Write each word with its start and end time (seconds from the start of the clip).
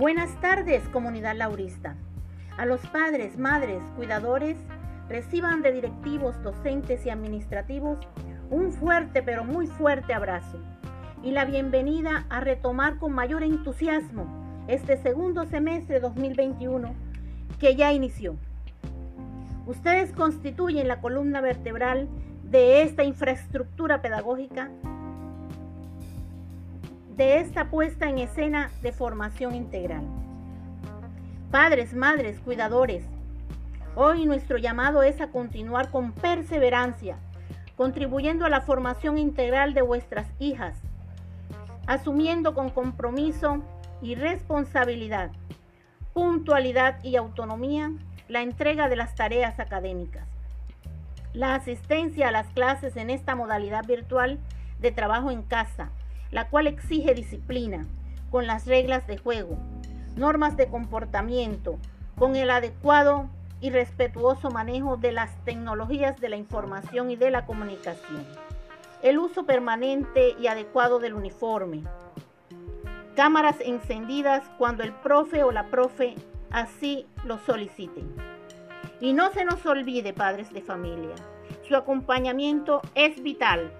Buenas 0.00 0.34
tardes, 0.40 0.82
comunidad 0.88 1.36
laurista. 1.36 1.94
A 2.56 2.64
los 2.64 2.80
padres, 2.86 3.36
madres, 3.36 3.82
cuidadores, 3.96 4.56
reciban 5.10 5.60
de 5.60 5.72
directivos, 5.72 6.42
docentes 6.42 7.04
y 7.04 7.10
administrativos 7.10 7.98
un 8.48 8.72
fuerte 8.72 9.22
pero 9.22 9.44
muy 9.44 9.66
fuerte 9.66 10.14
abrazo 10.14 10.58
y 11.22 11.32
la 11.32 11.44
bienvenida 11.44 12.24
a 12.30 12.40
retomar 12.40 12.96
con 12.96 13.12
mayor 13.12 13.42
entusiasmo 13.42 14.64
este 14.68 14.96
segundo 14.96 15.44
semestre 15.44 16.00
2021 16.00 16.94
que 17.58 17.76
ya 17.76 17.92
inició. 17.92 18.36
Ustedes 19.66 20.12
constituyen 20.12 20.88
la 20.88 21.02
columna 21.02 21.42
vertebral 21.42 22.08
de 22.44 22.84
esta 22.84 23.04
infraestructura 23.04 24.00
pedagógica, 24.00 24.70
de 27.20 27.38
esta 27.38 27.66
puesta 27.68 28.08
en 28.08 28.16
escena 28.16 28.70
de 28.80 28.92
formación 28.92 29.54
integral. 29.54 30.00
Padres, 31.50 31.92
madres, 31.92 32.40
cuidadores, 32.40 33.04
hoy 33.94 34.24
nuestro 34.24 34.56
llamado 34.56 35.02
es 35.02 35.20
a 35.20 35.26
continuar 35.26 35.90
con 35.90 36.12
perseverancia, 36.12 37.18
contribuyendo 37.76 38.46
a 38.46 38.48
la 38.48 38.62
formación 38.62 39.18
integral 39.18 39.74
de 39.74 39.82
vuestras 39.82 40.28
hijas, 40.38 40.78
asumiendo 41.86 42.54
con 42.54 42.70
compromiso 42.70 43.62
y 44.00 44.14
responsabilidad, 44.14 45.30
puntualidad 46.14 47.04
y 47.04 47.16
autonomía 47.16 47.92
la 48.28 48.40
entrega 48.40 48.88
de 48.88 48.96
las 48.96 49.14
tareas 49.14 49.60
académicas. 49.60 50.26
La 51.34 51.54
asistencia 51.54 52.28
a 52.28 52.32
las 52.32 52.46
clases 52.54 52.96
en 52.96 53.10
esta 53.10 53.34
modalidad 53.34 53.84
virtual 53.84 54.38
de 54.78 54.90
trabajo 54.90 55.30
en 55.30 55.42
casa, 55.42 55.90
la 56.30 56.48
cual 56.48 56.66
exige 56.66 57.14
disciplina, 57.14 57.86
con 58.30 58.46
las 58.46 58.66
reglas 58.66 59.06
de 59.06 59.18
juego, 59.18 59.58
normas 60.16 60.56
de 60.56 60.68
comportamiento, 60.68 61.78
con 62.16 62.36
el 62.36 62.50
adecuado 62.50 63.28
y 63.60 63.70
respetuoso 63.70 64.50
manejo 64.50 64.96
de 64.96 65.12
las 65.12 65.36
tecnologías 65.44 66.20
de 66.20 66.28
la 66.28 66.36
información 66.36 67.10
y 67.10 67.16
de 67.16 67.30
la 67.30 67.44
comunicación, 67.46 68.24
el 69.02 69.18
uso 69.18 69.44
permanente 69.44 70.34
y 70.40 70.46
adecuado 70.46 70.98
del 70.98 71.14
uniforme, 71.14 71.82
cámaras 73.16 73.56
encendidas 73.60 74.42
cuando 74.58 74.82
el 74.82 74.92
profe 74.92 75.42
o 75.42 75.52
la 75.52 75.66
profe 75.66 76.14
así 76.50 77.06
lo 77.24 77.38
soliciten. 77.38 78.14
Y 79.00 79.12
no 79.12 79.32
se 79.32 79.44
nos 79.44 79.64
olvide, 79.66 80.12
padres 80.12 80.52
de 80.52 80.62
familia, 80.62 81.14
su 81.66 81.76
acompañamiento 81.76 82.82
es 82.94 83.22
vital 83.22 83.72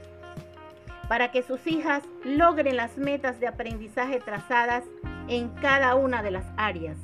para 1.10 1.32
que 1.32 1.42
sus 1.42 1.66
hijas 1.66 2.04
logren 2.22 2.76
las 2.76 2.96
metas 2.96 3.40
de 3.40 3.48
aprendizaje 3.48 4.20
trazadas 4.20 4.84
en 5.26 5.48
cada 5.48 5.96
una 5.96 6.22
de 6.22 6.30
las 6.30 6.44
áreas. 6.56 6.98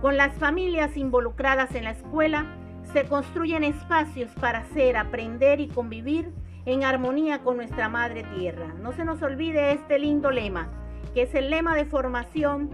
Con 0.00 0.16
las 0.16 0.32
familias 0.34 0.96
involucradas 0.96 1.74
en 1.74 1.82
la 1.82 1.90
escuela, 1.90 2.46
se 2.92 3.06
construyen 3.06 3.64
espacios 3.64 4.30
para 4.40 4.60
hacer, 4.60 4.96
aprender 4.96 5.58
y 5.58 5.66
convivir 5.66 6.30
en 6.66 6.84
armonía 6.84 7.40
con 7.40 7.56
nuestra 7.56 7.88
Madre 7.88 8.22
Tierra. 8.36 8.74
No 8.80 8.92
se 8.92 9.04
nos 9.04 9.20
olvide 9.22 9.72
este 9.72 9.98
lindo 9.98 10.30
lema, 10.30 10.68
que 11.12 11.22
es 11.22 11.34
el 11.34 11.50
lema 11.50 11.74
de 11.74 11.86
formación 11.86 12.70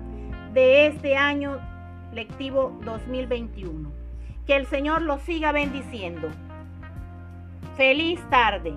de 0.52 0.86
este 0.88 1.16
año 1.16 1.58
lectivo 2.12 2.78
2021. 2.84 3.90
Que 4.46 4.56
el 4.56 4.66
Señor 4.66 5.00
lo 5.00 5.18
siga 5.18 5.52
bendiciendo. 5.52 6.28
Feliz 7.78 8.20
tarde. 8.28 8.74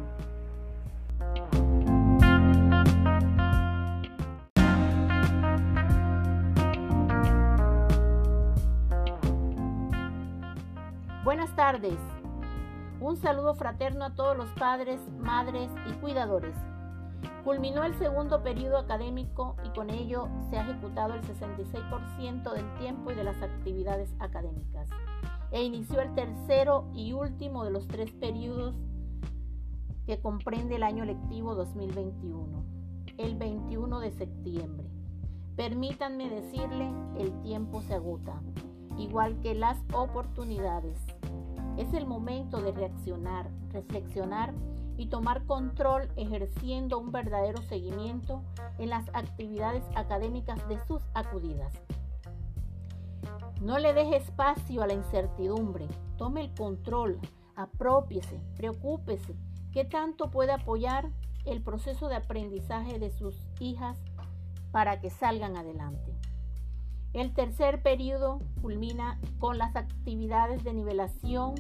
Buenas 11.30 11.56
tardes. 11.56 12.00
Un 13.00 13.16
saludo 13.16 13.54
fraterno 13.54 14.04
a 14.04 14.16
todos 14.16 14.36
los 14.36 14.50
padres, 14.54 15.00
madres 15.20 15.70
y 15.88 15.94
cuidadores. 16.00 16.56
Culminó 17.44 17.84
el 17.84 17.94
segundo 18.00 18.42
periodo 18.42 18.80
académico 18.80 19.56
y 19.64 19.70
con 19.78 19.92
ello 19.92 20.28
se 20.50 20.58
ha 20.58 20.64
ejecutado 20.64 21.14
el 21.14 21.22
66% 21.22 22.52
del 22.52 22.74
tiempo 22.80 23.12
y 23.12 23.14
de 23.14 23.24
las 23.24 23.40
actividades 23.44 24.12
académicas. 24.18 24.90
E 25.52 25.62
inició 25.62 26.02
el 26.02 26.16
tercero 26.16 26.90
y 26.96 27.14
último 27.14 27.64
de 27.64 27.70
los 27.70 27.88
tres 27.88 28.10
periodos 28.10 28.74
que 30.08 30.20
comprende 30.20 30.78
el 30.78 30.84
año 30.84 31.06
lectivo 31.06 31.54
2021, 31.54 32.64
el 33.20 33.36
21 33.36 34.00
de 34.00 34.12
septiembre. 34.14 34.90
Permítanme 35.56 36.28
decirle, 36.28 36.92
el 37.20 37.40
tiempo 37.44 37.84
se 37.84 37.94
agota, 37.94 38.42
igual 39.00 39.40
que 39.42 39.56
las 39.56 39.78
oportunidades. 39.94 41.00
Es 41.78 41.94
el 41.94 42.06
momento 42.06 42.62
de 42.62 42.72
reaccionar, 42.72 43.50
reflexionar 43.72 44.54
y 44.98 45.08
tomar 45.08 45.46
control 45.46 46.10
ejerciendo 46.18 47.00
un 47.00 47.12
verdadero 47.12 47.62
seguimiento 47.62 48.44
en 48.78 48.90
las 48.90 49.08
actividades 49.14 49.84
académicas 49.96 50.68
de 50.68 50.78
sus 50.86 51.02
acudidas. 51.14 51.74
No 53.62 53.80
le 53.80 53.94
deje 53.94 54.18
espacio 54.18 54.84
a 54.84 54.88
la 54.88 54.94
incertidumbre, 54.94 55.88
tome 56.18 56.42
el 56.42 56.54
control, 56.54 57.20
apropiese, 57.56 58.42
preocúpese, 58.56 59.36
qué 59.72 59.86
tanto 59.86 60.32
puede 60.32 60.52
apoyar 60.52 61.10
el 61.46 61.62
proceso 61.62 62.10
de 62.10 62.16
aprendizaje 62.16 63.00
de 63.00 63.12
sus 63.12 63.36
hijas 63.60 63.98
para 64.72 65.00
que 65.00 65.10
salgan 65.10 65.56
adelante. 65.56 66.19
El 67.14 67.34
tercer 67.34 67.82
periodo 67.82 68.40
culmina 68.62 69.20
con 69.40 69.58
las 69.58 69.76
actividades 69.76 70.64
de 70.64 70.74
nivelación 70.74 71.56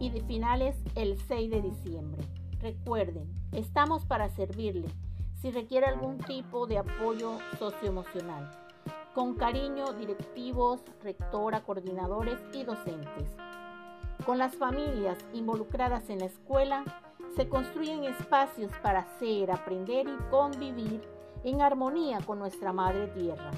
y 0.00 0.08
de 0.08 0.22
finales 0.22 0.76
el 0.94 1.18
6 1.20 1.50
de 1.50 1.60
diciembre. 1.60 2.22
Recuerden, 2.58 3.28
estamos 3.52 4.06
para 4.06 4.30
servirle 4.30 4.88
si 5.42 5.50
requiere 5.50 5.86
algún 5.86 6.16
tipo 6.18 6.66
de 6.66 6.78
apoyo 6.78 7.36
socioemocional. 7.58 8.50
Con 9.14 9.34
cariño, 9.34 9.92
directivos, 9.92 10.80
rectora, 11.02 11.64
coordinadores 11.64 12.38
y 12.54 12.64
docentes. 12.64 13.28
Con 14.24 14.38
las 14.38 14.54
familias 14.54 15.18
involucradas 15.34 16.08
en 16.08 16.20
la 16.20 16.26
escuela, 16.26 16.84
se 17.36 17.46
construyen 17.46 18.04
espacios 18.04 18.72
para 18.82 19.00
hacer, 19.00 19.50
aprender 19.50 20.06
y 20.08 20.30
convivir 20.30 21.02
en 21.44 21.60
armonía 21.60 22.20
con 22.24 22.38
nuestra 22.38 22.72
Madre 22.72 23.08
Tierra. 23.08 23.50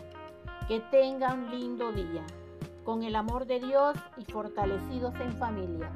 Que 0.68 0.80
tengan 0.80 1.40
un 1.40 1.50
lindo 1.50 1.92
día, 1.92 2.24
con 2.84 3.02
el 3.02 3.16
amor 3.16 3.44
de 3.44 3.60
Dios 3.60 3.98
y 4.16 4.24
fortalecidos 4.24 5.14
en 5.20 5.32
familia. 5.38 5.90